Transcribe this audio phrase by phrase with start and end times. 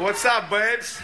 [0.00, 0.98] What's up, babes?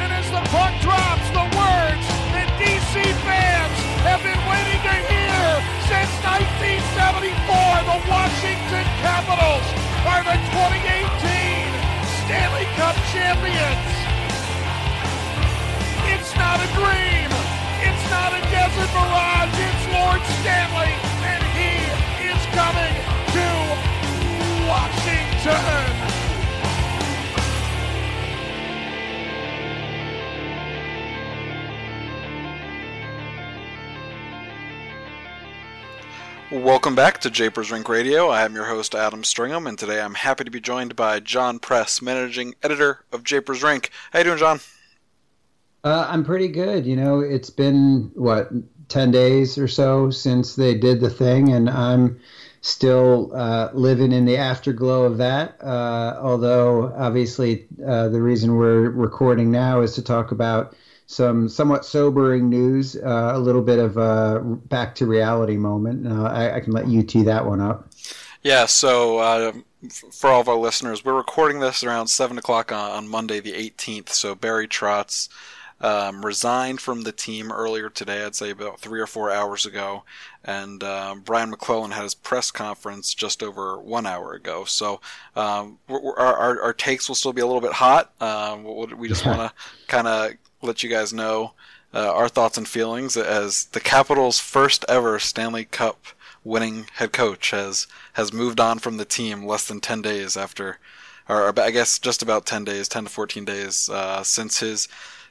[0.00, 5.44] And as the puck drops, the words that DC fans have been waiting to hear
[5.92, 7.36] since 1974,
[7.84, 9.66] the Washington Capitals
[10.08, 11.68] are the 2018
[12.24, 13.92] Stanley Cup champions.
[16.16, 17.35] It's not a dream.
[18.06, 19.50] It's not a desert mirage.
[19.58, 20.94] It's Lord Stanley,
[21.26, 21.74] and he
[22.30, 22.94] is coming
[23.34, 23.46] to
[24.68, 25.82] Washington.
[36.52, 38.28] Welcome back to Japers Rink Radio.
[38.28, 41.58] I am your host Adam Stringham, and today I'm happy to be joined by John
[41.58, 43.90] Press, managing editor of Japers Rink.
[44.12, 44.60] How you doing, John?
[45.86, 46.84] Uh, I'm pretty good.
[46.84, 48.50] You know, it's been what
[48.88, 52.18] ten days or so since they did the thing, and I'm
[52.60, 55.62] still uh, living in the afterglow of that.
[55.62, 60.74] Uh, although, obviously, uh, the reason we're recording now is to talk about
[61.06, 66.04] some somewhat sobering news, uh, a little bit of a back to reality moment.
[66.08, 67.88] I, I, can let you tee that one up.
[68.42, 69.52] Yeah, so uh,
[70.10, 73.52] for all of our listeners, we're recording this around 7 o'clock on, on Monday, the
[73.52, 74.08] 18th.
[74.08, 75.28] So Barry Trotz
[75.80, 80.04] um, resigned from the team earlier today, I'd say about three or four hours ago.
[80.44, 84.64] And um, Brian MacLellan had his press conference just over one hour ago.
[84.64, 85.00] So
[85.34, 88.12] um, our, our, our, takes will still be a little bit hot.
[88.22, 88.64] Um,
[88.96, 89.52] we just want to
[89.86, 90.32] kind of
[90.62, 91.52] let you guys know
[91.92, 96.06] uh, our thoughts and feelings as the Capitals' first ever Stanley Cup
[96.44, 100.78] winning head coach has has moved on from the team less than 10 days after
[101.28, 104.86] or I guess just about 10 days 10 to 14 days uh, since his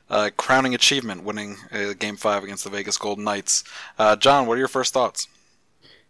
[0.09, 3.63] uh, crowning achievement winning uh, game 5 against the Vegas Golden Knights.
[3.97, 5.27] Uh, John, what are your first thoughts?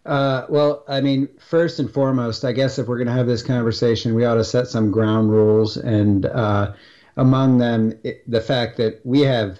[0.06, 3.42] Uh, well, I mean, first and foremost, I guess if we're going to have this
[3.42, 6.26] conversation, we ought to set some ground rules and
[7.18, 9.60] among them it, the fact that we have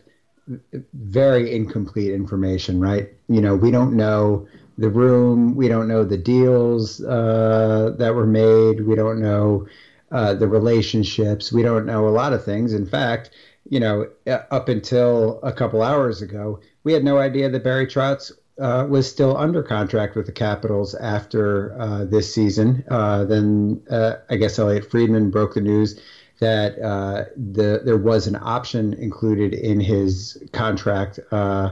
[0.94, 3.10] very incomplete information, right?
[3.28, 4.48] You know, we don't know
[4.78, 9.68] the room, we don't know the deals uh, that were made, we don't know
[10.12, 12.74] uh, the relationships, we don't know a lot of things.
[12.74, 13.32] In fact,
[13.70, 18.32] you know, up until a couple hours ago, we had no idea that Barry Trotz
[18.60, 22.84] uh, was still under contract with the Capitals after uh, this season.
[22.90, 26.00] Uh, then uh, I guess Elliotte Friedman broke the news
[26.40, 31.72] that uh, the there was an option included in his contract uh,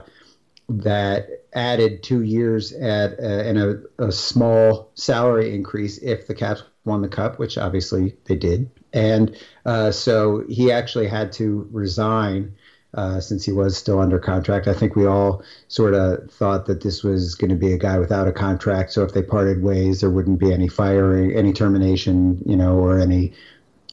[0.68, 6.62] that added two years at uh, and a, a, small salary increase if the Caps
[6.84, 12.54] won the cup, which obviously they did, and uh, so he actually had to resign.
[12.96, 16.84] Uh, since he was still under contract, I think we all sort of thought that
[16.84, 18.92] this was going to be a guy without a contract.
[18.92, 23.00] So if they parted ways, there wouldn't be any firing, any termination, you know, or
[23.00, 23.32] any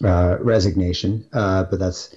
[0.04, 2.16] uh, resignation, uh, but that's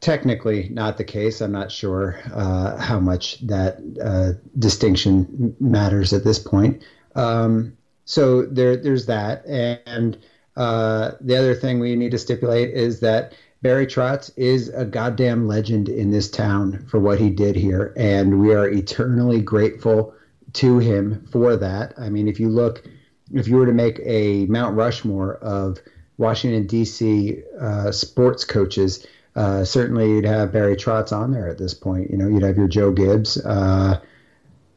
[0.00, 1.40] technically not the case.
[1.40, 6.84] I'm not sure uh, how much that uh, distinction matters at this point.
[7.16, 10.18] Um, so there, there's that, and
[10.60, 13.32] uh, the other thing we need to stipulate is that
[13.62, 18.42] Barry Trotz is a goddamn legend in this town for what he did here, and
[18.42, 20.12] we are eternally grateful
[20.54, 21.94] to him for that.
[21.96, 22.86] I mean, if you look,
[23.32, 25.78] if you were to make a Mount Rushmore of
[26.18, 27.42] Washington D.C.
[27.58, 29.06] Uh, sports coaches,
[29.36, 32.10] uh, certainly you'd have Barry Trotz on there at this point.
[32.10, 33.38] You know, you'd have your Joe Gibbs.
[33.38, 33.98] Uh,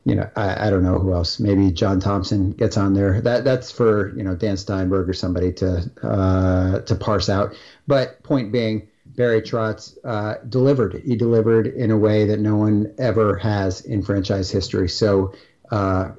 [0.05, 1.39] you know, I, I, don't know who else.
[1.39, 3.21] Maybe John Thompson gets on there.
[3.21, 7.55] That that's for you know Dan Steinberg or somebody to uh, to parse out.
[7.87, 11.01] But point being, Barry Trotz uh, delivered.
[11.05, 14.89] He delivered in a way that no one ever has in franchise history.
[14.89, 15.33] So,
[15.71, 16.11] uh,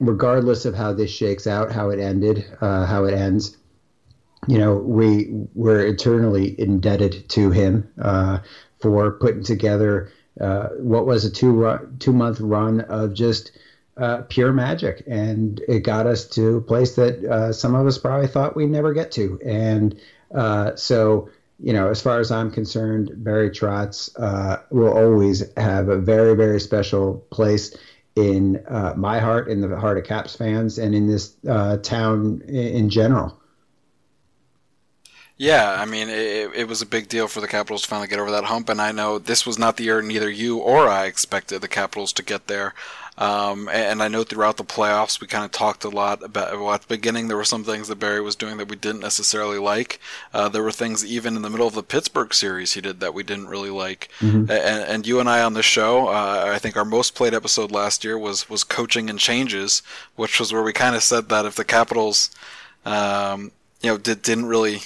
[0.00, 3.56] regardless of how this shakes out, how it ended, uh how it ends
[4.46, 8.38] you know, we were eternally indebted to him uh,
[8.80, 13.52] for putting together uh, what was a two two month run of just
[13.96, 17.98] uh, pure magic, and it got us to a place that uh, some of us
[17.98, 19.40] probably thought we'd never get to.
[19.44, 20.00] And
[20.32, 24.10] uh, so, you know, as far as I'm concerned, Barry Trotz
[24.70, 27.76] will always have a very, very special place
[28.14, 28.64] in
[28.96, 31.34] my heart, in the heart of Caps fans, and in this
[31.82, 33.40] town in general.
[35.38, 38.18] Yeah, I mean, it, it was a big deal for the Capitals to finally get
[38.18, 41.06] over that hump, and I know this was not the year neither you or I
[41.06, 42.74] expected the Capitals to get there.
[43.18, 46.72] Um, and I know throughout the playoffs, we kind of talked a lot about, well,
[46.72, 49.58] at the beginning, there were some things that Barry was doing that we didn't necessarily
[49.58, 50.00] like.
[50.32, 53.14] Uh, there were things even in the middle of the Pittsburgh series he did that
[53.14, 54.08] we didn't really like.
[54.20, 54.50] Mm-hmm.
[54.50, 57.72] And, and, you and I on the show, uh, I think our most played episode
[57.72, 59.82] last year was, was coaching and changes,
[60.14, 62.30] which was where we kind of said that if the Capitals,
[62.84, 63.50] um,
[63.82, 64.82] you know, did, didn't really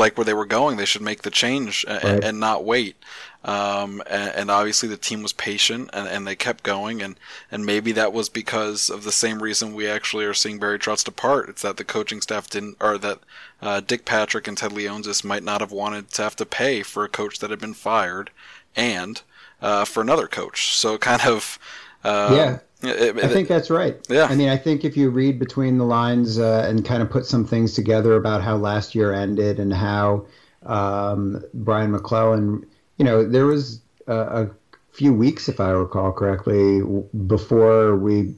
[0.00, 2.24] like where they were going, they should make the change and, right.
[2.24, 2.96] and not wait.
[3.42, 7.18] Um, and, and, obviously the team was patient and, and, they kept going and,
[7.50, 11.02] and maybe that was because of the same reason we actually are seeing Barry Trotz
[11.04, 11.48] depart.
[11.48, 13.20] It's that the coaching staff didn't, or that
[13.62, 17.02] uh, Dick Patrick and Ted Leonsis might not have wanted to have to pay for
[17.02, 18.28] a coach that had been fired
[18.76, 19.22] and
[19.62, 20.74] uh, for another coach.
[20.74, 21.58] So kind of,
[22.04, 22.58] uh, yeah.
[22.82, 23.96] It, it, I think that's right.
[24.08, 24.24] Yeah.
[24.24, 27.26] I mean, I think if you read between the lines uh, and kind of put
[27.26, 30.26] some things together about how last year ended and how
[30.64, 32.66] um, Brian MacLellan
[33.00, 34.50] you know, there was a, a
[34.92, 36.82] few weeks, if I recall correctly,
[37.26, 38.34] before we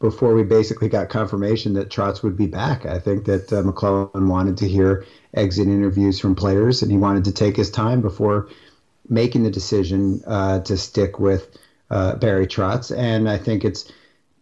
[0.00, 2.86] before we basically got confirmation that Trotz would be back.
[2.86, 5.04] I think that uh, MacLellan wanted to hear
[5.34, 8.48] exit interviews from players, and he wanted to take his time before
[9.06, 11.58] making the decision uh, to stick with
[11.90, 12.96] uh, Barry Trotz.
[12.96, 13.90] And I think it's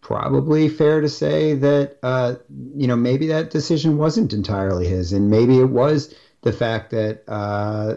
[0.01, 2.35] probably fair to say that uh,
[2.75, 7.23] you know maybe that decision wasn't entirely his, and maybe it was the fact that
[7.27, 7.95] uh,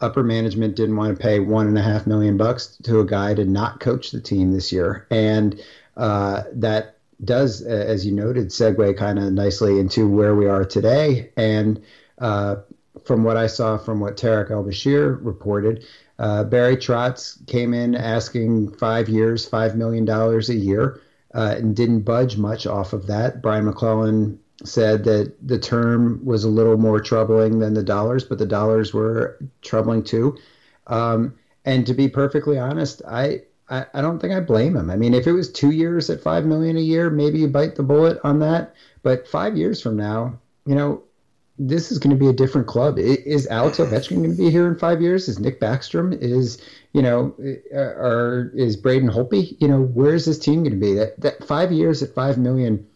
[0.00, 3.34] upper management didn't want to pay one and a half million bucks to a guy
[3.34, 5.62] to not coach the team this year, and
[5.96, 11.30] uh, that does, as you noted, segue kind of nicely into where we are today.
[11.36, 11.82] And
[12.18, 12.56] uh,
[13.04, 15.84] from what I saw, from what Tarik El-Bashir reported,
[16.18, 21.00] uh, Barry Trotz came in asking five years, five million dollars a year,
[21.34, 23.40] uh, and didn't budge much off of that.
[23.40, 28.38] Brian MacLellan said that the term was a little more troubling than the dollars, but
[28.38, 30.36] the dollars were troubling too.
[30.88, 31.34] Um,
[31.64, 34.90] and to be perfectly honest, I, I, I don't think I blame him.
[34.90, 37.76] I mean, if it was two years at five million a year, maybe you bite
[37.76, 38.74] the bullet on that.
[39.02, 41.02] But five years from now, you know,
[41.58, 42.98] this is going to be a different club.
[42.98, 45.28] Is Alex Ovechkin going to be here in five years?
[45.28, 46.16] Is Nick Backstrom?
[46.20, 46.58] Is
[46.92, 47.34] you know,
[47.72, 49.56] or is Braden Holtby?
[49.60, 50.94] You know, where is this team going to be?
[50.94, 52.86] That that five years at five million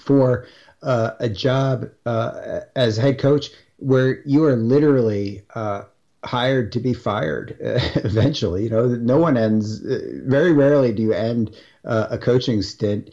[0.00, 0.46] for
[0.82, 5.82] uh, a job uh, as head coach where you are literally uh,
[6.24, 8.64] hired to be fired eventually.
[8.64, 9.80] You know, no one ends.
[9.80, 13.10] Very rarely do you end uh, a coaching stint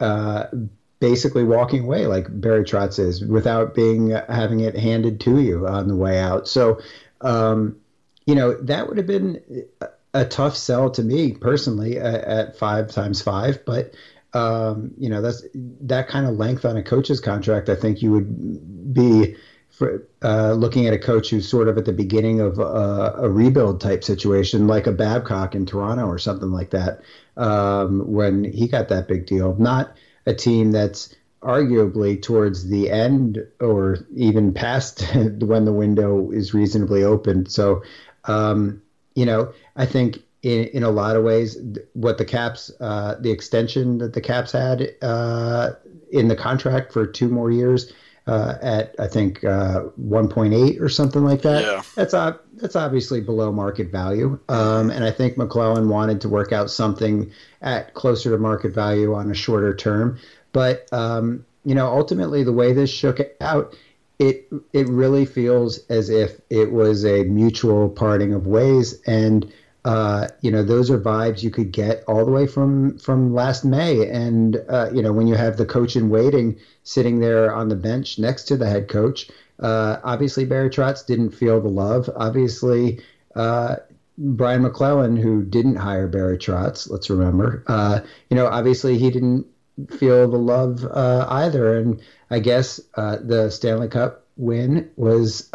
[0.00, 0.46] uh,
[0.98, 5.88] basically walking away like Barry Trotz is without being having it handed to you on
[5.88, 6.48] the way out.
[6.48, 6.80] So,
[7.20, 7.76] um,
[8.26, 9.66] you know, that would have been
[10.14, 13.94] a tough sell to me personally at five times five, but
[14.32, 17.68] um, you know, that's that kind of length on a coach's contract.
[17.68, 19.36] I think you would be
[19.70, 23.30] for, uh, looking at a coach who's sort of at the beginning of a, a,
[23.30, 27.00] rebuild type situation, like a Babcock in Toronto or something like that,
[27.36, 29.54] um, when he got that big deal.
[29.58, 29.94] Not
[30.26, 37.04] a team that's arguably towards the end or even past when the window is reasonably
[37.04, 37.46] open.
[37.46, 37.82] So,
[38.24, 38.82] um,
[39.14, 41.56] you know, I think in, in a lot of ways
[41.92, 45.72] what the caps uh, the extension that the caps had uh,
[46.10, 47.92] in the contract for two more years
[48.26, 51.62] uh, at I think uh, 1.8 or something like that.
[51.62, 51.82] Yeah.
[51.94, 56.52] That's uh, that's obviously below market value, um, and I think MacLellan wanted to work
[56.52, 57.30] out something
[57.62, 60.18] at closer to market value on a shorter term.
[60.52, 63.76] But um, you know, ultimately, the way this shook out,
[64.18, 69.52] it it really feels as if it was a mutual parting of ways, and
[69.86, 73.64] uh, you know, those are vibes you could get all the way from from last
[73.64, 74.10] May.
[74.10, 77.76] And uh, you know, when you have the coach in waiting sitting there on the
[77.76, 82.10] bench next to the head coach, uh, obviously Barry Trotz didn't feel the love.
[82.16, 83.00] Obviously,
[83.36, 83.76] uh,
[84.18, 89.46] Brian MacLellan, who didn't hire Barry Trotz, let's remember, uh, you know, obviously he didn't
[89.88, 91.76] feel the love uh, either.
[91.76, 95.48] And I guess the Stanley Cup win was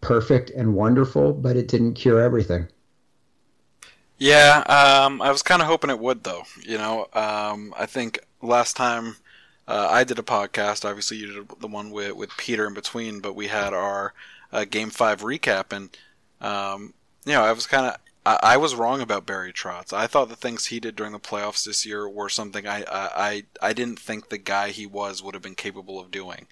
[0.00, 2.68] perfect and wonderful, but it didn't cure everything.
[4.18, 6.44] Yeah, um, I was kind of hoping it would, though.
[6.62, 9.16] You know, um, I think last time
[9.68, 13.20] uh, I did a podcast, obviously you did the one with, with Peter in between,
[13.20, 14.14] but we had our
[14.52, 15.96] uh, Game 5 recap, and,
[16.40, 16.94] um,
[17.24, 17.96] you know, I was kind of.
[18.26, 19.92] I, I was wrong about Barry Trotz.
[19.92, 23.44] I thought the things he did during the playoffs this year were something I I,
[23.62, 26.46] I didn't think the guy he was would have been capable of doing.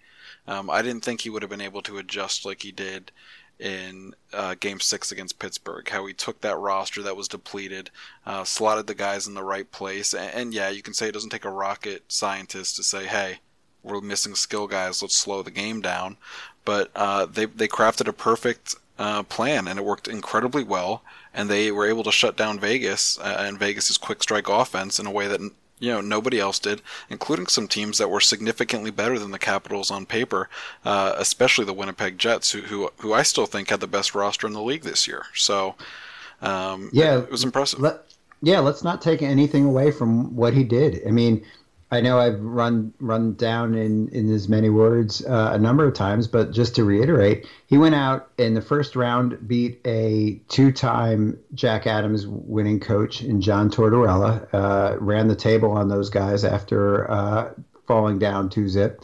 [0.46, 3.10] Um, I didn't think he would have been able to adjust like he did
[3.58, 5.88] in uh, Game Six against Pittsburgh.
[5.88, 7.90] How he took that roster that was depleted,
[8.24, 11.12] uh, slotted the guys in the right place, and, and, yeah, you can say it
[11.12, 13.38] doesn't take a rocket scientist to say, "Hey,
[13.82, 15.02] we're missing skill guys.
[15.02, 16.16] Let's slow the game down."
[16.64, 21.02] But uh, they they crafted a perfect uh, plan, and it worked incredibly well.
[21.32, 25.06] And they were able to shut down Vegas uh, and Vegas's quick strike offense in
[25.06, 25.40] a way that
[25.78, 29.90] you know nobody else did, including some teams that were significantly better than the Capitals
[29.90, 30.48] on paper,
[30.84, 34.46] uh, especially the Winnipeg Jets, who, who who I still think had the best roster
[34.46, 35.24] in the league this year.
[35.34, 35.74] So
[36.42, 37.80] um, yeah, it, it was impressive.
[37.80, 38.02] Let,
[38.42, 41.02] yeah, let's not take anything away from what he did.
[41.06, 41.44] I mean,
[41.88, 45.94] I know I've run run down in in as many words uh, a number of
[45.94, 51.38] times, but just to reiterate, he went out in the first round, beat a two-time
[51.54, 57.08] Jack Adams winning coach in John Tortorella, uh, ran the table on those guys after
[57.08, 57.54] uh,
[57.86, 59.00] falling down two zip.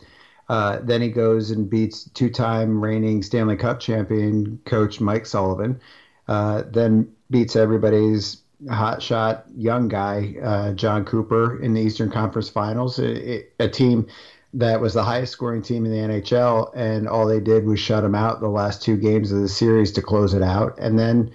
[0.49, 5.81] Uh, then he goes and beats two-time reigning Stanley Cup champion coach Mike Sullivan.
[6.27, 12.99] Uh, then beats everybody's hotshot young guy, uh, Jon Cooper, in the Eastern Conference Finals.
[12.99, 14.07] A, a, team
[14.55, 18.05] that was the highest scoring team in the NHL, and all they did was shut
[18.05, 20.79] him out the last two games of the series to close it out.
[20.79, 21.33] And then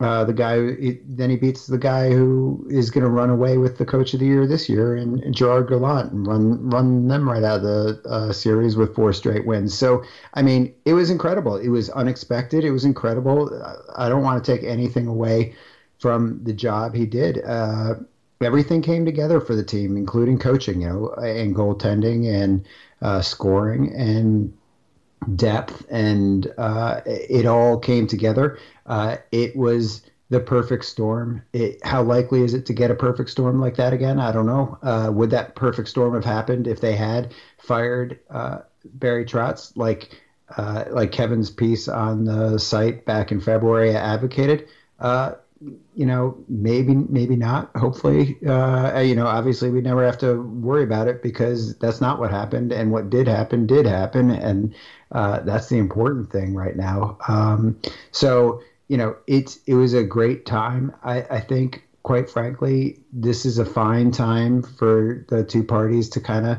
[0.00, 3.78] uh, the guy, then he beats the guy who is going to run away with
[3.78, 7.28] the Coach of the Year this year, and, and Gerard Gallant, and run run them
[7.28, 9.76] right out of the uh, series with four straight wins.
[9.76, 10.04] So,
[10.34, 11.56] I mean, it was incredible.
[11.56, 12.64] It was unexpected.
[12.64, 13.50] It was incredible.
[13.96, 15.56] I don't want to take anything away
[15.98, 17.44] from the job he did.
[17.44, 17.94] Uh,
[18.40, 22.66] everything came together for the team, including coaching, you know, and goaltending and
[23.02, 24.56] uh, scoring and
[25.36, 28.58] depth, and uh, it all came together.
[28.86, 31.42] Uh, it was the perfect storm.
[31.52, 34.20] It, how likely is it to get a perfect storm like that again?
[34.20, 34.78] I don't know.
[34.82, 40.10] Uh, would that perfect storm have happened if they had fired uh, Barry Trotz, like
[40.90, 44.68] like Kevin's piece on the site back in February advocated?
[45.60, 47.70] You know, maybe maybe not.
[47.76, 52.20] Hopefully, uh, you know, obviously we never have to worry about it because that's not
[52.20, 54.74] what happened, and what did happen did happen, and
[55.12, 57.18] uh, that's the important thing right now.
[57.26, 57.80] Um,
[58.12, 60.94] so you know, it's it was a great time.
[61.02, 66.20] I, I think, quite frankly, this is a fine time for the two parties to
[66.20, 66.58] kind of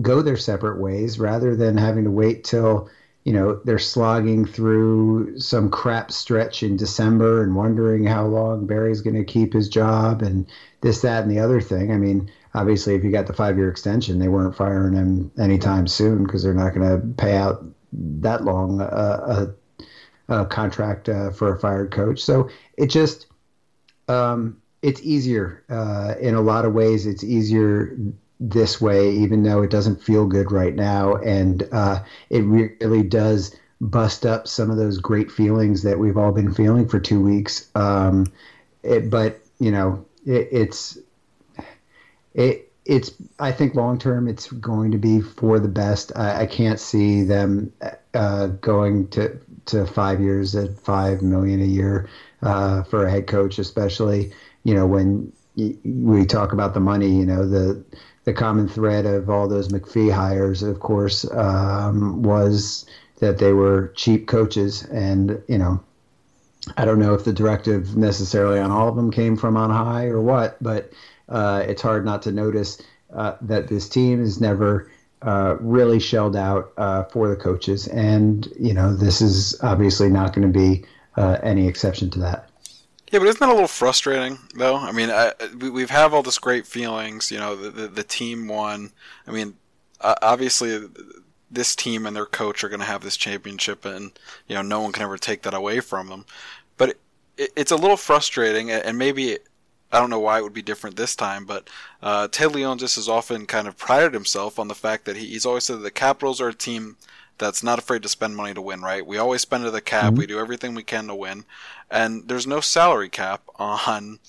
[0.00, 2.88] go their separate ways rather than having to wait till
[3.30, 9.02] you know they're slogging through some crap stretch in December and wondering how long Barry's
[9.02, 11.92] going to keep his job and this that and the other thing.
[11.92, 15.86] I mean, obviously, if you got the five year extension, they weren't firing him anytime
[15.86, 19.54] soon because they're not going to pay out that long a,
[20.28, 22.20] a, contract uh, for a fired coach.
[22.20, 23.28] So it just
[24.08, 27.06] um, it's easier uh, in a lot of ways.
[27.06, 27.96] It's easier
[28.40, 31.16] this way, even though it doesn't feel good right now.
[31.16, 36.32] And uh, it really does bust up some of those great feelings that we've all
[36.32, 37.68] been feeling for two weeks.
[37.74, 38.26] Um,
[38.82, 40.98] it, but you know, it, it's
[42.34, 46.12] it it's I think long term it's going to be for the best.
[46.16, 47.72] I, I can't see them
[48.14, 52.08] uh, going to to five years at five million a year
[52.42, 54.32] uh, for a head coach, especially
[54.64, 57.18] you know when we talk about the money.
[57.18, 57.84] You know the
[58.24, 62.86] the common thread of all those McPhee hires, of course, um, was
[63.20, 64.82] that they were cheap coaches.
[64.84, 65.82] And, you know,
[66.76, 70.06] I don't know if the directive necessarily on all of them came from on high
[70.06, 70.92] or what, but
[71.28, 74.90] uh, it's hard not to notice uh, that this team is never
[75.22, 77.88] uh, really shelled out uh, for the coaches.
[77.88, 80.84] And, you know, this is obviously not going to be
[81.16, 82.49] uh, any exception to that.
[83.10, 84.76] Yeah, but isn't that a little frustrating though?
[84.76, 87.30] I mean, I, we, we've have all this great feelings.
[87.30, 88.92] You know, the the, the team won.
[89.26, 89.56] I mean,
[90.00, 90.88] uh, obviously,
[91.50, 94.12] this team and their coach are going to have this championship, and
[94.46, 96.24] you know, no one can ever take that away from them.
[96.76, 97.00] But it,
[97.36, 99.38] it, it's a little frustrating, and maybe
[99.92, 101.68] I don't know why it would be different this time, but
[102.02, 105.46] uh, Ted Leonsis has often kind of prided himself on the fact that he, he's
[105.46, 106.96] always said that the Capitals are a team
[107.40, 109.04] that's not afraid to spend money to win, right?
[109.04, 110.12] We always spend to the cap.
[110.12, 110.18] Mm-hmm.
[110.18, 111.44] We do everything we can to win.
[111.90, 114.20] And there's no salary cap on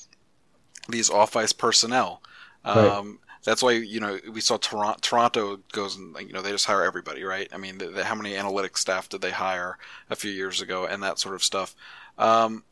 [0.90, 2.24] these off ice personnel.
[2.66, 2.78] Right.
[2.78, 6.66] Um, that's why you know we saw Toronto, Toronto goes and you know they just
[6.66, 7.48] hire everybody, right?
[7.52, 9.78] I mean, the, the, how many analytics staff did they hire
[10.10, 11.76] a few years ago, and that sort of stuff.
[12.18, 12.64] Um,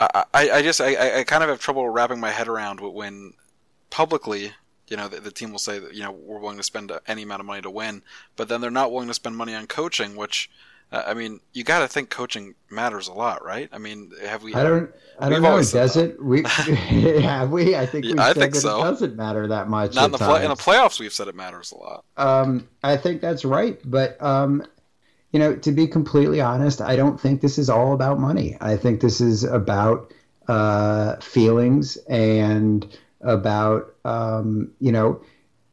[0.00, 3.34] I, I, I just I, I kind of have trouble wrapping my head around when
[3.90, 4.52] publicly
[4.92, 7.22] you know, the, the, team will say that you know we're willing to spend any
[7.22, 8.02] amount of money to win,
[8.36, 10.50] but then they're not willing to spend money on coaching, which
[10.92, 13.70] uh, I mean, you got to think coaching matters a lot, right?
[13.72, 14.52] I mean, have we?
[14.52, 14.90] I don't.
[15.18, 15.62] I don't know.
[15.62, 16.22] Does it?
[16.22, 17.74] We have we.
[17.74, 18.80] I think yeah, I think so.
[18.80, 19.94] it doesn't matter that much.
[19.94, 21.00] Not in the play, in the playoffs.
[21.00, 22.04] We've said it matters a lot.
[22.18, 24.62] Um, I think that's right, but um,
[25.32, 28.58] you know, to be completely honest, I don't think this is all about money.
[28.60, 30.12] I think this is about
[30.48, 32.86] uh, feelings and
[33.22, 35.22] about um, you know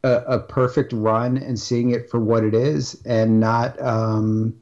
[0.03, 4.55] a, a, perfect run and seeing it for what it is, and not um,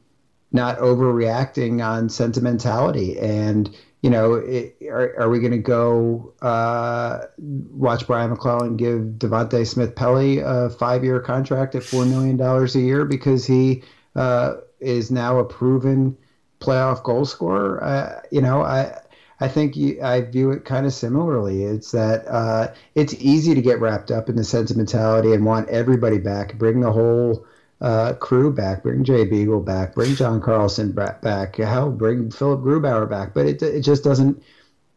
[0.52, 7.22] not overreacting on sentimentality and you know, it, are, are we going to go uh,
[7.38, 12.80] watch Brian MacLellan give Devante Smith Pelly a five year contract at $4 million a
[12.80, 13.84] year because he
[14.16, 16.16] uh, is now a proven
[16.60, 17.84] playoff goal scorer?
[17.84, 19.00] Uh, you know, I.
[19.40, 21.64] I think you, I view it kind of similarly.
[21.64, 26.18] It's that uh, it's easy to get wrapped up in the sentimentality and want everybody
[26.18, 27.46] back, bring the whole
[27.80, 33.08] uh, crew back, bring Jay Beagle back, bring John Carlson back, hell, bring Philipp Grubauer
[33.08, 33.36] back.
[33.36, 34.42] But it, it just doesn't,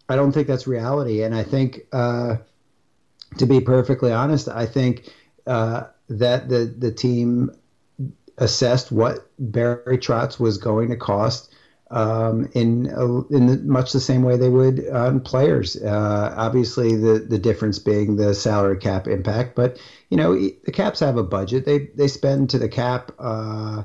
[0.08, 1.22] I don't think that's reality.
[1.22, 2.36] And I think, uh,
[3.36, 5.12] to be perfectly honest, I think
[5.46, 7.50] uh, that the, the team
[8.38, 11.54] assessed what Barry Trotz was going to cost
[11.90, 12.86] um, in
[13.30, 15.76] in the, much the same way they would on players.
[15.76, 21.00] Uh, obviously, the the difference being the salary cap impact, but you know the Caps
[21.00, 21.64] have a budget.
[21.64, 23.82] They they spend to the cap uh,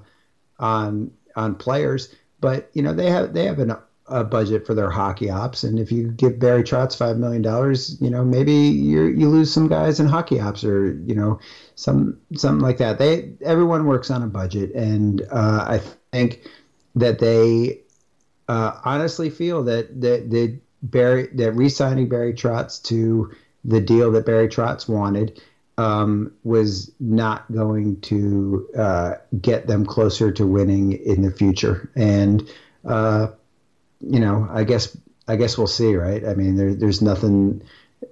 [0.59, 3.75] on on players, but you know they have they have an,
[4.07, 5.63] a budget for their hockey ops.
[5.63, 9.51] And if you give Barry Trotz five million dollars, you know maybe you you lose
[9.51, 11.39] some guys in hockey ops or you know
[11.73, 12.99] some something like that.
[12.99, 15.81] They everyone works on a budget, and uh, I
[16.11, 16.47] think
[16.93, 17.81] that they
[18.47, 23.33] uh, honestly feel that that that Barry that re-signing Barry Trotz to
[23.63, 25.41] the deal that Barry Trotz wanted
[25.77, 31.89] um, was not going to uh, get them closer to winning in the future.
[31.95, 32.47] And
[32.85, 33.27] uh,
[34.01, 34.95] you know, I guess
[35.27, 36.23] I guess we'll see, right?
[36.25, 37.63] I mean, there, there's nothing,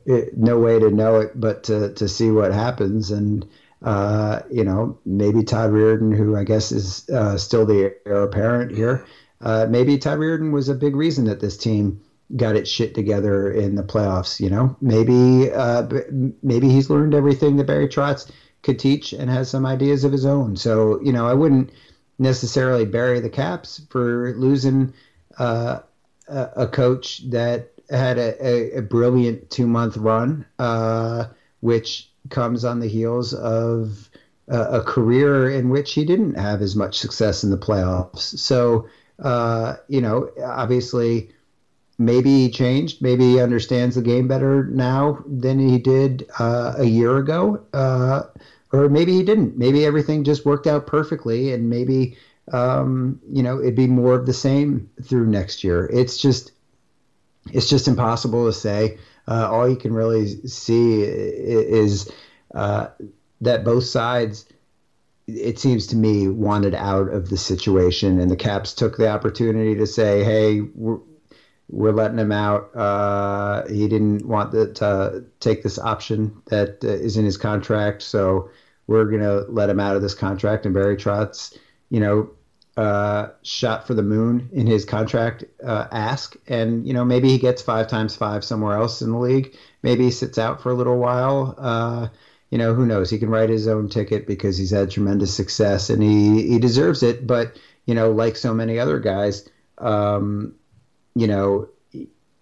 [0.06, 3.48] it, eh, no way to know it, but to to see what happens and.
[3.86, 8.72] Uh, you know, maybe Todd Reirden, who I guess is uh, still the heir apparent
[8.72, 9.06] here,
[9.44, 12.02] uh, maybe Todd Reirden was a big reason that this team
[12.36, 14.40] got its shit together in the playoffs.
[14.40, 15.88] You know, maybe uh,
[16.42, 18.32] maybe he's learned everything that Barry Trotz
[18.62, 20.56] could teach and has some ideas of his own.
[20.56, 21.72] So you know, I wouldn't
[22.18, 24.94] necessarily bury the Caps for losing
[25.38, 25.80] uh,
[26.28, 31.26] a, a, coach that had a, a, a brilliant two month run, uh,
[31.60, 34.10] which comes on the heels of
[34.48, 38.38] a career in which he didn't have as much success in the playoffs.
[38.38, 38.88] So
[39.20, 41.30] uh, you know, obviously,
[41.98, 43.02] maybe he changed.
[43.02, 47.64] Maybe he understands the game better now than he did uh, a year ago.
[47.74, 48.24] Uh,
[48.72, 49.58] or maybe he didn't.
[49.58, 52.18] Maybe everything just worked out perfectly, and maybe
[52.52, 55.86] um, you know it'd be more of the same through next year.
[55.86, 56.52] It's just
[57.52, 58.98] it's just impossible to say.
[59.28, 62.12] Uh, all you can really see is
[62.54, 62.88] uh,
[63.42, 64.46] that both sides
[65.28, 68.20] it seems to me, wanted out of the situation.
[68.20, 71.00] And the Caps took the opportunity to say, hey, we're,
[71.70, 72.76] we're letting him out.
[72.76, 78.02] Uh, he didn't want the, to take this option that uh, is in his contract.
[78.02, 78.50] So
[78.88, 80.66] we're going to let him out of this contract.
[80.66, 81.58] And Barry Trotz,
[81.90, 82.30] you know,
[82.76, 86.36] uh, shot for the moon in his contract uh, ask.
[86.48, 89.56] And, you know, maybe he gets five times five somewhere else in the league.
[89.84, 92.08] Maybe he sits out for a little while uh,
[92.54, 93.10] you know, who knows?
[93.10, 97.02] He can write his own ticket because he's had tremendous success and he, he deserves
[97.02, 97.26] it.
[97.26, 100.54] But, you know, like so many other guys, um,
[101.16, 101.68] you know,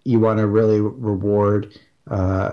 [0.04, 1.78] you want to really reward
[2.10, 2.50] uh,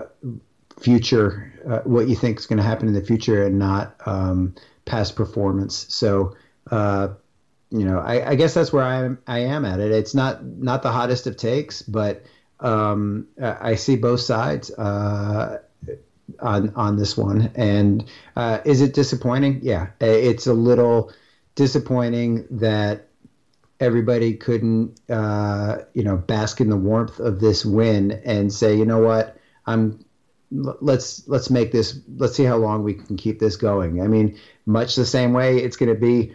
[0.78, 4.54] future, uh, what you think is going to happen in the future and not um,
[4.86, 5.84] past performance.
[5.90, 6.36] So,
[6.70, 7.08] uh,
[7.68, 9.92] you know, I, I, guess that's where I am, I am at it.
[9.92, 12.24] It's not, not the hottest of takes, but
[12.58, 14.70] um, I see both sides.
[14.70, 15.58] Uh,
[16.40, 17.50] on on this one.
[17.54, 18.04] And
[18.36, 19.60] uh, is it disappointing?
[19.62, 21.12] Yeah, it's a little
[21.54, 23.08] disappointing that
[23.78, 28.84] everybody couldn't uh, you know bask in the warmth of this win and say, you
[28.84, 30.04] know what, I'm
[30.50, 34.02] let's let's make this let's see how long we can keep this going.
[34.02, 36.34] I mean, much the same way it's going to be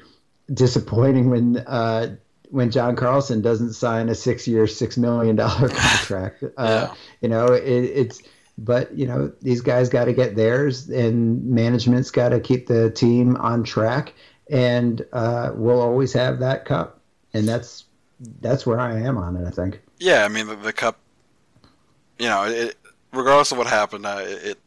[0.53, 2.15] disappointing when uh,
[2.49, 6.43] when John Carlson doesn't sign a six-year, six million dollar contract.
[6.43, 6.93] Uh, yeah.
[7.21, 8.21] You know, it, it's
[8.57, 12.91] but you know these guys got to get theirs, and management's got to keep the
[12.91, 14.13] team on track,
[14.49, 16.99] and uh, we'll always have that cup,
[17.33, 17.85] and that's
[18.41, 19.47] that's where I am on it.
[19.47, 19.81] I think.
[19.99, 20.99] Yeah, I mean the, the cup.
[22.17, 22.75] You know, it,
[23.11, 24.59] regardless of what happened, uh, it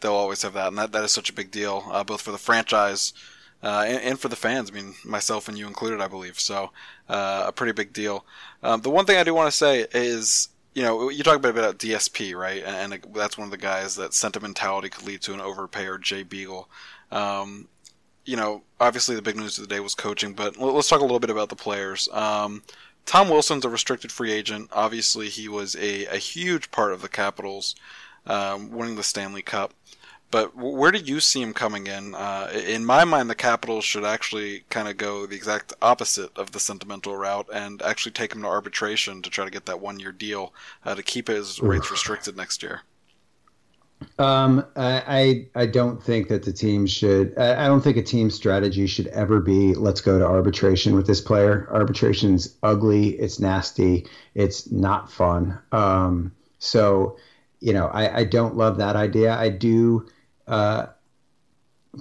[0.00, 2.30] they'll always have that, and that, that is such a big deal, uh, both for
[2.30, 3.14] the franchise
[3.62, 4.70] uh, and, and, for the fans.
[4.70, 6.38] I mean, myself and you included, I believe.
[6.38, 6.70] So,
[7.08, 8.26] uh, a pretty big deal.
[8.62, 11.40] Um, the one thing I do want to say is you know, you talk a
[11.40, 12.62] bit about DSP, right?
[12.64, 15.98] And, and, that's one of the guys that sentimentality could lead to an overpay or
[15.98, 16.68] Jay Beagle.
[17.12, 17.68] Um,
[18.24, 21.04] you know, obviously the big news of the day was coaching, but let's talk a
[21.04, 22.08] little bit about the players.
[22.12, 22.62] Um,
[23.06, 24.70] Tom Wilson's a restricted free agent.
[24.72, 27.76] Obviously, he was a, a huge part of the Capitals
[28.26, 29.74] um, winning the Stanley Cup.
[30.34, 32.12] But where do you see him coming in?
[32.12, 36.50] Uh, in my mind, the Capitals should actually kind of go the exact opposite of
[36.50, 40.00] the sentimental route and actually take him to arbitration to try to get that one
[40.00, 40.52] year deal
[40.84, 42.80] uh, to keep his rates restricted next year.
[44.18, 47.38] Um, I, I don't think that the team should.
[47.38, 51.20] I don't think a team strategy should ever be let's go to arbitration with this
[51.20, 51.68] player.
[51.70, 53.10] Arbitration's ugly.
[53.10, 54.08] It's nasty.
[54.34, 55.60] It's not fun.
[55.70, 57.18] Um, so,
[57.60, 59.32] you know, I, I don't love that idea.
[59.32, 60.08] I do
[60.46, 60.86] uh,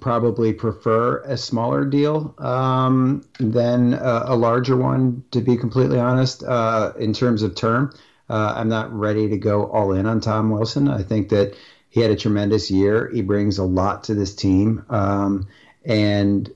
[0.01, 5.23] probably prefer a smaller deal um, than a, a, larger one.
[5.32, 7.93] To be completely honest, uh, in terms of term,
[8.29, 10.88] uh, I'm not ready to go all in on Tom Wilson.
[10.88, 11.56] I think that
[11.89, 13.10] he had a tremendous year.
[13.13, 14.84] He brings a lot to this team.
[14.89, 15.47] Um,
[15.86, 16.51] and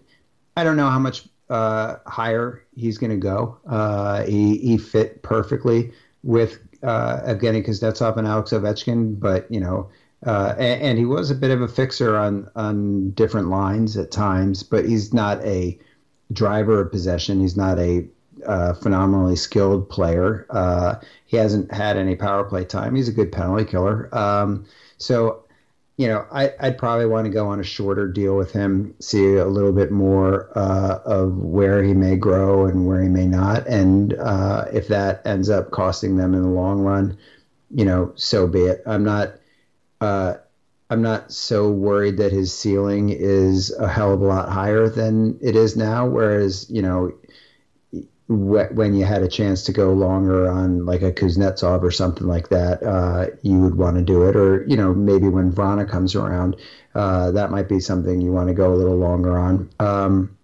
[0.55, 3.59] I don't know how much uh, higher he's going to go.
[3.67, 5.91] Uh, he, he fit perfectly
[6.23, 9.89] with uh, Evgeny Kuznetsov and Alex Ovechkin, but, you know,
[10.25, 14.09] uh, and, and, he was a bit of a fixer on, on different lines at
[14.09, 15.77] times, but he's not a
[16.31, 17.39] driver of possession.
[17.39, 18.07] He's not a
[18.45, 20.45] uh, phenomenally skilled player.
[20.49, 22.95] Uh, he hasn't had any power play time.
[22.95, 24.13] He's a good penalty killer.
[24.15, 24.65] Um,
[24.97, 25.43] so,
[25.97, 29.35] you know, I, would probably want to go on a shorter deal with him, see
[29.35, 33.67] a little bit more uh, of where he may grow and where he may not.
[33.67, 37.17] And uh, if that ends up costing them in the long run,
[37.69, 38.81] you know, so be it.
[38.85, 39.33] I'm not.
[40.01, 40.35] Uh,
[40.89, 45.37] I'm not so worried that his ceiling is a hell of a lot higher than
[45.41, 46.07] it is now.
[46.07, 47.11] Whereas, you know,
[48.29, 52.49] when you had a chance to go longer on like a Kuznetsov or something like
[52.49, 54.35] that, uh, you would want to do it.
[54.35, 56.57] Or, you know, maybe when Vrana comes around,
[56.95, 59.69] uh, that might be something you want to go a little longer on.
[59.79, 60.37] Um,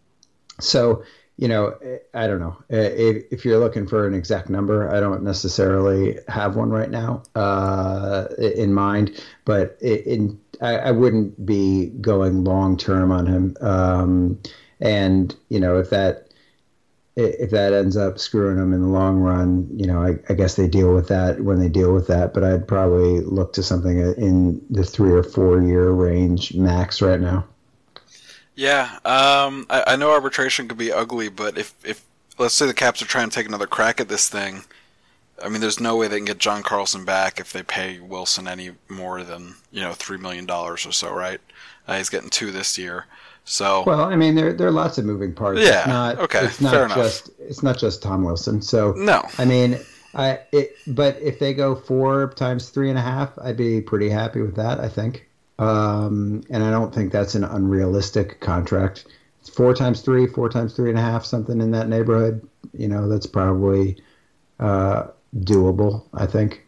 [0.59, 1.03] so,
[1.43, 1.77] you know,
[2.13, 2.55] I don't know.
[2.69, 7.21] If, if, you're looking for an exact number, I don't necessarily have one right now
[7.35, 13.57] uh, in mind, but in, I, I, wouldn't be going long term on him.
[13.59, 14.39] Um,
[14.79, 16.29] and, you know, if that
[17.17, 20.55] if that ends up screwing them in the long run, you know, I, I, guess
[20.55, 22.33] they deal with that when they deal with that.
[22.33, 27.19] But I'd probably look to something in the three or four year range max right
[27.19, 27.45] now.
[28.55, 32.05] Yeah, um, I, I, know arbitration could be ugly, but if if
[32.37, 34.63] let's say the Caps are trying to take another crack at this thing,
[35.43, 38.47] I mean, there's no way they can get John Carlson back if they pay Wilson
[38.47, 41.41] any more than you know three million dollars or so, right?
[41.87, 43.05] Uh, he's getting two this year.
[43.45, 45.61] So well, I mean, there there are lots of moving parts.
[45.61, 45.79] Yeah.
[45.79, 46.45] It's not, okay.
[46.45, 47.39] It's not fair just enough.
[47.49, 48.61] it's not just Tom Wilson.
[48.61, 49.79] So no, I mean,
[50.13, 54.09] I it, but if they go four times three and a half, I'd be pretty
[54.09, 54.79] happy with that.
[54.79, 55.27] I think,
[55.59, 59.05] um, and I don't think that's an unrealistic contract.
[59.41, 62.47] It's four times three, four times three and a half, something in that neighborhood.
[62.73, 63.97] You know, that's probably
[64.59, 65.07] uh,
[65.39, 66.03] doable.
[66.13, 66.65] I think.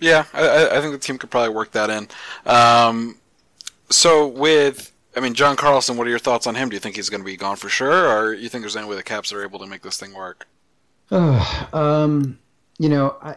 [0.00, 2.08] Yeah, I, I think the team could probably work that in.
[2.46, 3.16] Um,
[3.90, 6.68] so with I mean, John Carlson, what are your thoughts on him?
[6.68, 8.86] Do you think he's going to be gone for sure, or you think there's any
[8.86, 10.46] way the Caps are able to make this thing work?
[11.10, 12.38] Uh, um,
[12.78, 13.36] you know, I,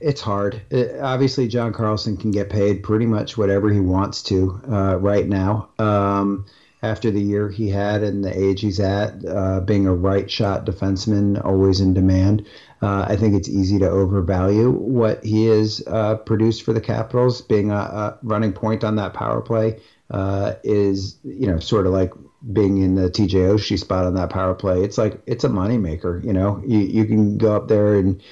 [0.00, 0.62] it's hard.
[0.70, 5.26] It, obviously, John Carlson can get paid pretty much whatever he wants to uh, right
[5.26, 5.68] now.
[5.78, 6.46] Um,
[6.82, 10.64] after the year he had and the age he's at, uh, being a right shot
[10.64, 12.46] defenseman, always in demand.
[12.80, 17.42] Uh, I think it's easy to overvalue what he has uh, produced for the Capitals,
[17.42, 21.92] being a, a, running point on that power play, uh, is you know sort of
[21.92, 22.12] like
[22.52, 24.84] being in the TJ Oshie spot on that power play.
[24.84, 26.24] It's like it's a moneymaker.
[26.24, 28.22] You know, you you can go up there and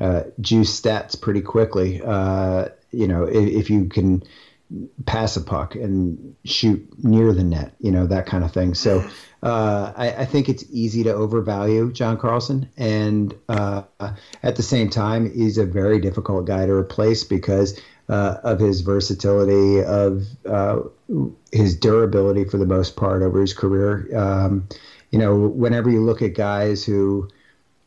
[0.00, 2.00] uh, juice stats pretty quickly.
[2.04, 4.22] Uh, you know, if, if, you can
[5.06, 8.74] pass a puck and shoot near the net, you know that kind of thing.
[8.74, 9.06] So.
[9.44, 13.82] Uh, I, I, think it's easy to overvalue John Carlson, and uh,
[14.40, 17.76] at the same time, he's a very difficult guy to replace because
[18.08, 20.80] uh, of his versatility, of uh,
[21.50, 24.08] his durability for the most part over his career.
[24.16, 24.68] Um,
[25.10, 27.28] you know, whenever you look at guys who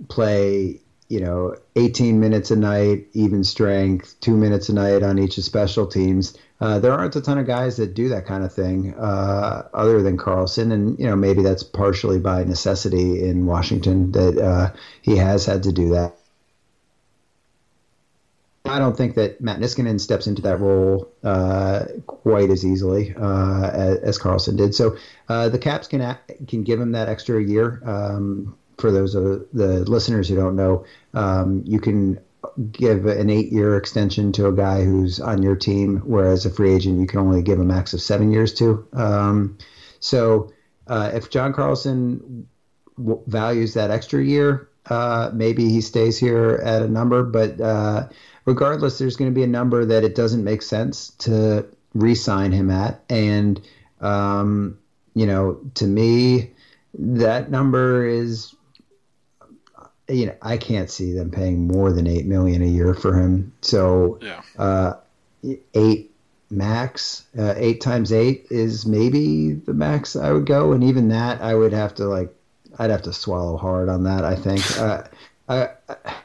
[0.07, 5.37] play, you know, 18 minutes a night, even strength, two minutes a night on each
[5.37, 8.53] of special teams, uh, there aren't a ton of guys that do that kind of
[8.53, 10.71] thing uh, other than Carlson.
[10.71, 15.63] And, you know, maybe that's partially by necessity in Washington that uh, he has had
[15.63, 16.15] to do that.
[18.67, 23.69] I don't think that Matt Niskanen steps into that role uh, quite as easily uh,
[23.69, 24.73] as, as, Carlson did.
[24.73, 24.97] So
[25.29, 27.79] uh, the Caps can act, can give him that extra year.
[27.85, 32.19] Um, for those of the listeners who don't know, um, you can
[32.71, 36.99] give an eight-year extension to a guy who's on your team, whereas a free agent
[36.99, 38.87] you can only give a max of seven years to.
[38.93, 39.57] Um,
[39.99, 40.51] so
[40.87, 42.47] uh, if John Carlson
[42.97, 48.07] w- values that extra year, uh, maybe he stays here at a number, but uh,
[48.45, 52.69] regardless, there's going to be a number that it doesn't make sense to re-sign him
[52.69, 53.59] at, and
[54.01, 54.77] um,
[55.15, 56.51] you know, to me,
[56.93, 58.53] that number is
[60.07, 63.53] you know, I can't see them paying more than eight million a year for him.
[63.61, 64.41] So, yeah.
[64.57, 64.93] uh,
[65.73, 66.11] eight
[66.49, 71.41] max, uh, eight times eight is maybe the max I would go, and even that
[71.41, 72.33] I would have to like,
[72.77, 74.23] I'd have to swallow hard on that.
[74.25, 74.79] I think.
[74.79, 75.03] Uh,
[75.47, 76.15] I, I,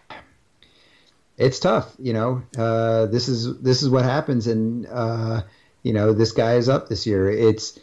[1.40, 2.42] it's tough, you know.
[2.56, 5.42] Uh, this is this is what happens, and uh,
[5.82, 7.30] you know this guy is up this year.
[7.30, 7.78] It's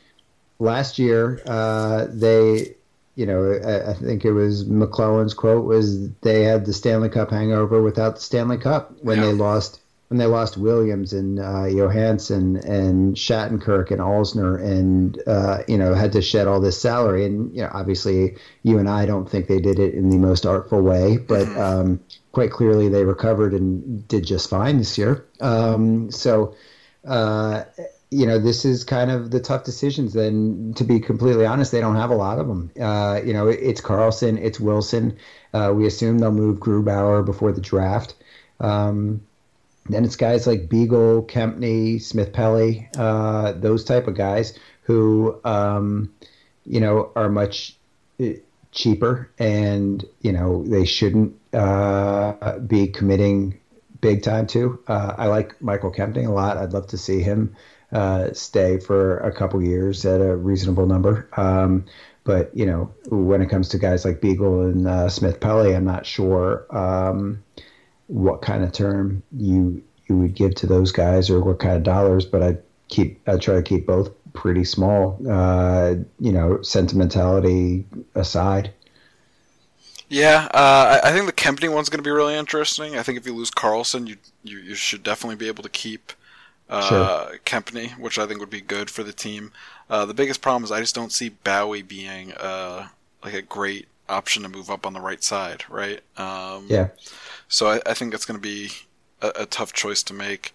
[0.59, 2.75] last year uh, they
[3.17, 7.31] you know, I, I, think it was MacLellan's quote was they had the Stanley Cup
[7.31, 9.25] hangover without the Stanley Cup when yeah.
[9.25, 15.63] they lost when they lost Williams and uh, Johansson and Shattenkirk and Alzner and uh,
[15.67, 19.07] you know had to shed all this salary and you know obviously you and I
[19.07, 21.59] don't think they did it in the most artful way, but mm-hmm.
[21.59, 21.99] um,
[22.33, 25.25] quite clearly they recovered and did just fine this year.
[25.41, 26.55] Um, so.
[27.05, 27.63] Uh,
[28.09, 30.13] you know, this is kind of the tough decisions.
[30.13, 32.71] Then, to be completely honest, they don't have a lot of them.
[32.79, 35.17] Uh, you know, it's Carlson, it's Wilson.
[35.53, 38.15] Uh, we assume they'll move Grubauer before the draft.
[38.59, 39.21] Um,
[39.89, 46.13] then it's guys like Beagle, Kempny, Smith Pelly, uh, those type of guys who, um,
[46.65, 47.75] you know, are much
[48.21, 48.31] uh,
[48.71, 53.59] cheaper and, you know, they shouldn't uh, be committing
[54.01, 54.79] big time to.
[54.87, 56.57] Uh, I like Michael Kempny a lot.
[56.57, 57.55] I'd love to see him
[57.91, 61.29] uh, stay for a couple years at a reasonable number.
[61.37, 61.85] Um,
[62.23, 65.85] but you know, when it comes to guys like Beagle and uh, Smith Pelly, I'm
[65.85, 67.41] not sure um,
[68.07, 71.83] what kind of term you you would give to those guys or what kind of
[71.83, 72.25] dollars.
[72.25, 72.57] But I
[72.89, 75.17] keep I try to keep both pretty small.
[75.29, 78.73] Uh, you know, sentimentality aside.
[80.09, 82.97] Yeah, uh, I think the Kempny one's going to be really interesting.
[82.97, 86.13] I think if you lose Carlson, you, you you should definitely be able to keep
[86.69, 87.39] uh, sure.
[87.45, 89.51] Kempny, which I think would be good for the team.
[89.89, 92.87] Uh, the biggest problem is I just don't see Bowey being uh,
[93.23, 96.01] like a great option to move up on the right side, right?
[96.17, 96.89] Um, yeah.
[97.47, 98.69] So I, I think it's going to be
[99.21, 100.51] a, a, tough choice to make.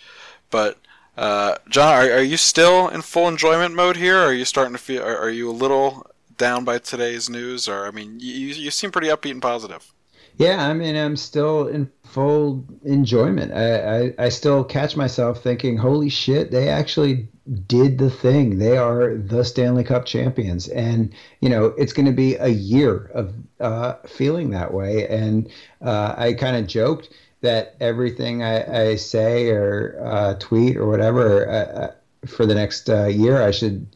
[0.50, 0.78] But
[1.16, 4.18] uh, John, are, are you still in full enjoyment mode here?
[4.18, 5.02] Or are you starting to feel?
[5.02, 7.68] Are, are you a little down by today's news?
[7.68, 9.92] Or I mean, you you seem pretty upbeat and positive.
[10.38, 13.52] Yeah, I mean, I'm still in full enjoyment.
[13.52, 17.28] I, I, I, still catch myself thinking, holy shit, they actually
[17.66, 18.58] did the thing.
[18.58, 20.68] They are the Stanley Cup champions.
[20.68, 25.08] And, you know, it's going to be a year of uh, feeling that way.
[25.08, 30.86] And uh, I kind of joked that everything I, I say or uh, tweet or
[30.86, 31.92] whatever uh, uh,
[32.26, 33.86] for the next uh, year, I should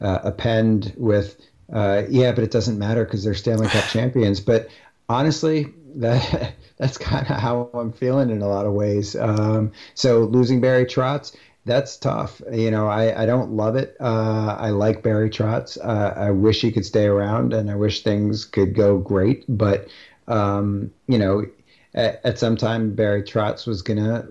[0.00, 4.40] append with, yeah, but it doesn't matter because they're Stanley Cup champions.
[4.40, 4.68] But
[5.08, 9.16] honestly, that that's kind of how I'm feeling in a lot of ways.
[9.16, 12.42] Um, so losing Barry Trotz, that's tough.
[12.52, 13.96] You know, I, I don't love it.
[14.00, 15.78] Uh, I like Barry Trotz.
[15.82, 19.44] Uh, I wish he could stay around, and I wish things could go great.
[19.48, 19.88] But
[20.28, 21.46] um, you know,
[21.94, 24.26] at, at some time Barry Trotz was gonna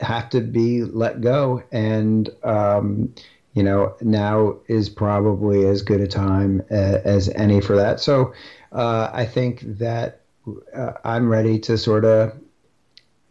[0.00, 3.14] have to be let go, and um,
[3.54, 8.00] you know now is probably as good a time as, as any for that.
[8.00, 8.34] So
[8.72, 10.20] uh, I think that
[10.74, 12.38] uh, I'm ready to sort of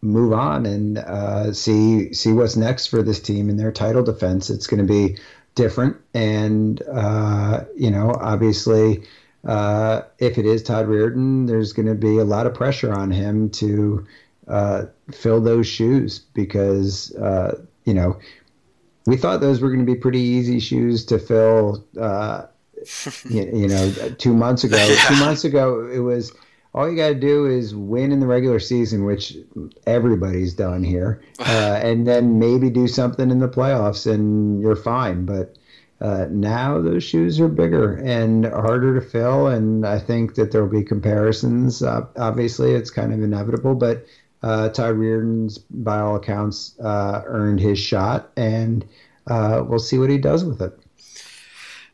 [0.05, 4.49] move on and uh, see see what's next for this team in their title defense.
[4.49, 5.17] It's going to be
[5.55, 9.03] different, and uh, you know, obviously,
[9.43, 13.11] uh, if it is Todd Reirden, there's going to be a lot of pressure on
[13.11, 14.05] him to
[14.47, 18.19] uh, fill those shoes because uh, you know
[19.05, 21.85] we thought those were going to be pretty easy shoes to fill.
[23.29, 24.77] you, you, know, two months ago.
[24.87, 25.07] Yeah.
[25.07, 26.31] Two months ago, it was
[26.75, 29.37] all you got to do is win in the regular season, which
[29.87, 35.25] everybody's done here, uh, and then maybe do something in the playoffs, and you're fine.
[35.25, 35.55] But
[36.01, 40.63] uh, now those shoes are bigger and harder to fill, and I think that there
[40.63, 41.81] will be comparisons.
[41.81, 44.05] Uh, obviously, it's kind of inevitable, but
[44.43, 48.85] uh, Todd Reirden's, by all accounts, uh, earned his shot, and
[49.27, 50.77] uh, we'll see what he does with it.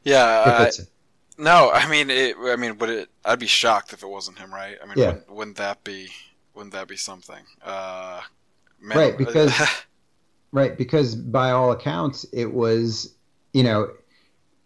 [0.04, 0.72] Yeah,
[1.42, 3.10] no, I mean, it, I mean, would it?
[3.26, 4.78] I'd be shocked if it wasn't him, right?
[4.82, 5.08] I mean, yeah.
[5.08, 6.10] wouldn't, wouldn't that be?
[6.54, 7.44] Wouldn't that be something?
[7.64, 8.22] Uh,
[8.80, 9.54] man, right, because
[10.52, 13.16] right, because by all accounts, it was,
[13.54, 13.90] you know,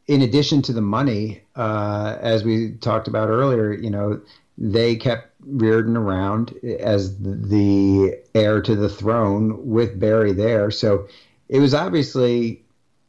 [0.08, 4.20] in addition to the money, uh, as we talked about earlier, you know,
[4.58, 11.08] they kept Reirden around as the heir to the throne with Barry there, so
[11.48, 12.65] it was obviously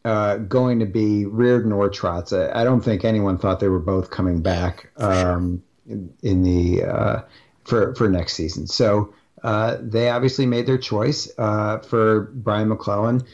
[0.07, 2.33] uh, going to be Reirden or Trotz.
[2.33, 6.85] I, I, don't think anyone thought they were both coming back um, in, in, the
[6.85, 7.23] uh,
[7.65, 8.69] for for next season.
[8.69, 13.25] So uh, they obviously made their choice uh, for Brian MacLellan.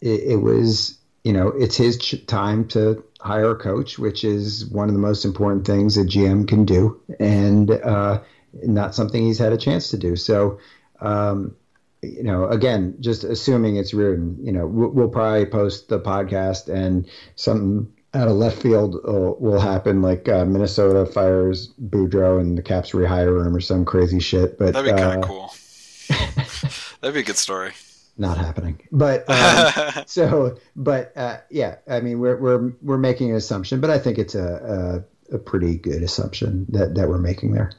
[0.00, 4.64] it, it, was, you know, it's his ch- time to hire a coach, which is
[4.64, 8.22] one of the most important things a GM can do, and uh,
[8.62, 10.16] not something he's had a chance to do.
[10.16, 10.58] So,
[11.00, 11.54] um,
[12.06, 16.68] you know, again, just assuming it's Reirden, you know, we'll, we'll probably post the podcast
[16.68, 22.56] and something out of left field will, will happen, like uh, Minnesota fires Boudreau and
[22.56, 24.58] the Caps rehire him or some crazy shit.
[24.58, 25.54] But that'd be kind of uh, cool.
[27.00, 27.72] that'd be a good story.
[28.16, 33.36] Not happening, but um, so, but uh, yeah, I mean, we're we're we're making an
[33.36, 37.52] assumption, but I think it's a a, a pretty good assumption that that we're making
[37.52, 37.72] there.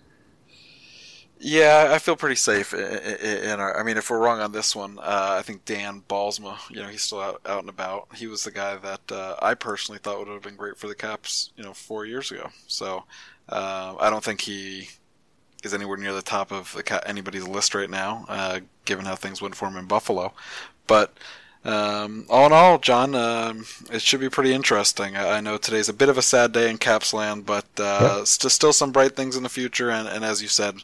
[1.37, 3.77] Yeah, I feel pretty safe in our.
[3.77, 6.87] I mean, if we're wrong on this one, uh, I think Dan Bylsma, you know,
[6.87, 8.07] he's still out, out and about.
[8.15, 10.95] He was the guy that uh, I personally thought would have been great for the
[10.95, 12.49] Caps, you know, four years ago.
[12.67, 13.03] So
[13.49, 14.89] uh, I don't think he
[15.63, 19.41] is anywhere near the top of the, anybody's list right now, uh, given how things
[19.41, 20.33] went for him in Buffalo.
[20.87, 21.17] But
[21.65, 25.17] um, all in all, John, um, it should be pretty interesting.
[25.17, 28.27] I, I, know today's a bit of a sad day in Capsland, but uh, yep.
[28.27, 29.89] st- still some bright things in the future.
[29.89, 30.75] And, and as you said,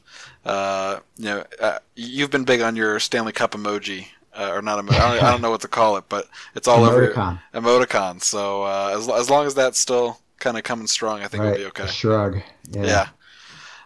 [0.44, 4.84] uh, you know, uh, you've been big on your Stanley Cup emoji, uh, or not
[4.84, 5.00] emoji.
[5.00, 7.40] I don't, I don't, know what to call it, but it's all emoticon.
[7.54, 8.20] over emoticon.
[8.20, 11.50] So uh, as as long as that's still kind of coming strong, I think right.
[11.52, 11.84] we'll be okay.
[11.84, 12.42] A shrug.
[12.72, 12.84] Yeah.
[12.84, 13.08] yeah.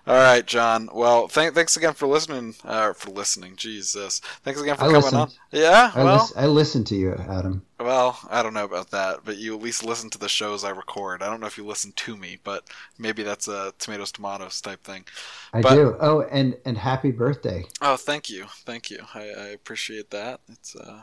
[0.07, 0.87] All right, John.
[0.93, 2.53] Well, th- thanks again for listening.
[2.63, 4.19] Uh, for listening, Jesus.
[4.43, 5.21] Thanks again for I coming listened.
[5.21, 5.31] on.
[5.51, 5.91] Yeah.
[5.95, 7.65] I well, I listened to you, Adam.
[7.79, 10.69] Well, I don't know about that, but you at least listen to the shows I
[10.69, 11.23] record.
[11.23, 12.65] I don't know if you listen to me, but
[12.99, 15.05] maybe that's a tomatoes tomatoes type thing.
[15.53, 15.97] I but, do.
[15.99, 17.65] Oh, and and happy birthday.
[17.81, 18.99] Oh, thank you, thank you.
[19.15, 20.41] I, I appreciate that.
[20.49, 21.01] It's uh,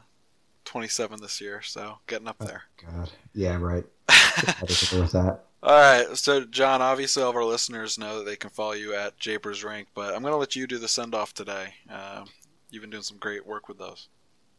[0.64, 2.62] 27 this year, so getting up there.
[2.86, 3.10] Oh, God.
[3.34, 3.56] Yeah.
[3.56, 3.84] Right.
[4.60, 5.40] with that.
[5.64, 8.96] All right, so John, obviously all of our listeners know that they can follow you
[8.96, 11.74] at Japers Rink, but I'm going to let you do the send off today.
[11.88, 12.24] Uh,
[12.70, 14.08] you've been doing some great work with those.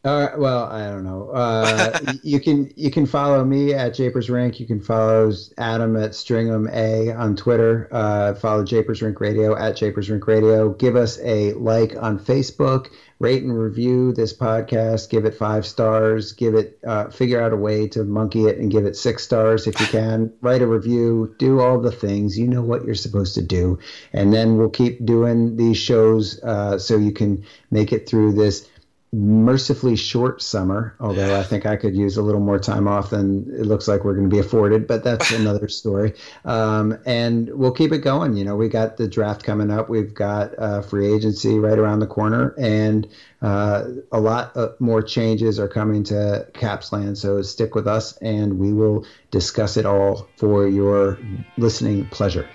[0.06, 1.30] Uh, well, I don't know.
[1.30, 4.60] Uh, you can you can follow me at Japers Rink.
[4.60, 7.88] You can follow Adam at Stringham A on Twitter.
[7.90, 10.74] Uh, follow Japers Rink Radio at Japers Rink Radio.
[10.74, 12.88] Give us a like on Facebook.
[13.20, 15.10] Rate and review this podcast.
[15.10, 16.34] Give it five stars.
[16.34, 16.80] Give it.
[16.86, 19.86] Uh, figure out a way to monkey it and give it six stars if you
[19.86, 20.34] can.
[20.42, 21.34] Write a review.
[21.40, 22.38] Do all the things.
[22.38, 23.80] You know what you're supposed to do,
[24.12, 28.68] and then we'll keep doing these shows uh, so you can make it through this
[29.14, 31.40] mercifully short summer, although.
[31.40, 34.16] I think I could use a little more time off than it looks like we're
[34.16, 36.14] going to be afforded, but that's another story.
[36.46, 38.36] Um, and we'll keep it going.
[38.36, 42.00] You know, we got the draft coming up, we've got uh, free agency right around
[42.00, 43.08] the corner, and
[43.44, 47.18] uh, a lot more changes are coming to Capsland.
[47.18, 51.20] So stick with us, and we will discuss it all for your
[51.58, 52.48] listening pleasure.